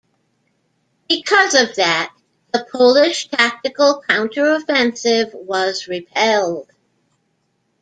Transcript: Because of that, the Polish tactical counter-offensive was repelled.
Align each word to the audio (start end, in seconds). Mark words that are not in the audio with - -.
Because 1.07 1.53
of 1.53 1.75
that, 1.75 2.11
the 2.51 2.67
Polish 2.71 3.27
tactical 3.29 4.01
counter-offensive 4.09 5.29
was 5.35 5.85
repelled. 5.87 6.71